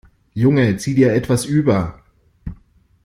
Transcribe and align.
Junge, 0.35 0.77
zieh 0.79 0.95
dir 0.95 1.13
etwas 1.13 1.45
über. 1.45 2.01